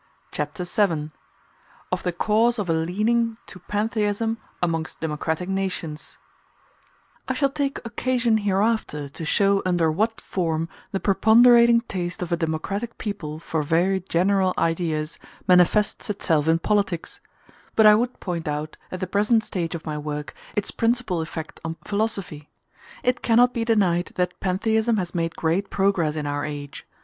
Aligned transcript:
Chapter 0.31 0.63
VII: 0.63 1.11
Of 1.91 2.01
The 2.01 2.11
Cause 2.11 2.57
Of 2.57 2.71
A 2.71 2.73
Leaning 2.73 3.37
To 3.45 3.59
Pantheism 3.59 4.39
Amongst 4.63 4.99
Democratic 4.99 5.47
Nations 5.47 6.17
I 7.27 7.35
shall 7.35 7.51
take 7.51 7.77
occasion 7.85 8.39
hereafter 8.39 9.07
to 9.09 9.25
show 9.25 9.61
under 9.63 9.91
what 9.91 10.19
form 10.19 10.69
the 10.91 10.99
preponderating 10.99 11.81
taste 11.81 12.23
of 12.23 12.31
a 12.31 12.35
democratic 12.35 12.97
people 12.97 13.37
for 13.37 13.61
very 13.61 13.99
general 13.99 14.55
ideas 14.57 15.19
manifests 15.47 16.09
itself 16.09 16.47
in 16.47 16.57
politics; 16.57 17.19
but 17.75 17.85
I 17.85 17.93
would 17.93 18.19
point 18.19 18.47
out, 18.47 18.77
at 18.91 19.01
the 19.01 19.05
present 19.05 19.43
stage 19.43 19.75
of 19.75 19.85
my 19.85 19.99
work, 19.99 20.33
its 20.55 20.71
principal 20.71 21.21
effect 21.21 21.59
on 21.63 21.75
philosophy. 21.85 22.49
It 23.03 23.21
cannot 23.21 23.53
be 23.53 23.63
denied 23.63 24.13
that 24.15 24.39
pantheism 24.39 24.97
has 24.97 25.13
made 25.13 25.35
great 25.35 25.69
progress 25.69 26.15
in 26.15 26.25
our 26.25 26.43
age. 26.43 26.87